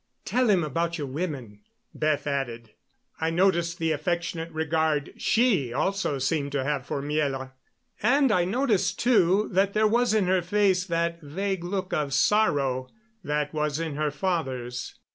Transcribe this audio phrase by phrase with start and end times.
[0.25, 1.61] "Tell him about your women,"
[1.93, 2.71] Beth added.
[3.19, 7.51] I noticed the affectionate regard she also seemed to have for Miela;
[8.01, 12.89] and I noticed, too, that there was in her face that vague look of sorrow
[13.23, 14.95] that was in her father's.